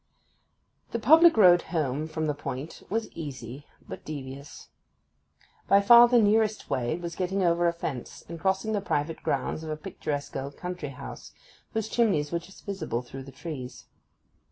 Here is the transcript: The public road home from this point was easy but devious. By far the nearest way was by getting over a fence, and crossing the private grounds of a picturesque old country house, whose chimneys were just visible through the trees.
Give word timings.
The 0.93 0.97
public 0.99 1.37
road 1.37 1.61
home 1.61 2.07
from 2.07 2.25
this 2.25 2.35
point 2.39 2.81
was 2.89 3.11
easy 3.11 3.67
but 3.87 4.03
devious. 4.03 4.69
By 5.67 5.79
far 5.79 6.07
the 6.07 6.17
nearest 6.17 6.71
way 6.71 6.97
was 6.97 7.13
by 7.13 7.19
getting 7.19 7.43
over 7.43 7.67
a 7.67 7.71
fence, 7.73 8.23
and 8.27 8.39
crossing 8.39 8.73
the 8.73 8.81
private 8.81 9.21
grounds 9.21 9.61
of 9.61 9.69
a 9.69 9.77
picturesque 9.77 10.35
old 10.35 10.57
country 10.57 10.89
house, 10.89 11.33
whose 11.73 11.87
chimneys 11.87 12.31
were 12.31 12.39
just 12.39 12.65
visible 12.65 13.03
through 13.03 13.25
the 13.25 13.31
trees. 13.31 13.85